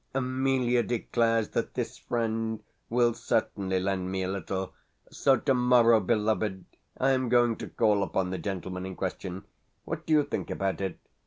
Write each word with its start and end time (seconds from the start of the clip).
Emelia 0.15 0.81
declares 0.81 1.49
that 1.49 1.75
this 1.75 1.99
friend 1.99 2.63
will 2.89 3.13
certainly 3.13 3.79
lend 3.79 4.09
me 4.11 4.23
a 4.23 4.27
little; 4.27 4.73
so 5.11 5.37
tomorrow, 5.37 5.99
beloved, 5.99 6.65
I 6.97 7.11
am 7.11 7.29
going 7.29 7.55
to 7.57 7.67
call 7.67 8.01
upon 8.01 8.31
the 8.31 8.39
gentleman 8.39 8.87
in 8.87 8.95
question.... 8.95 9.43
What 9.85 10.07
do 10.07 10.13
you 10.13 10.23
think 10.23 10.49
about 10.49 10.81
it? 10.81 10.97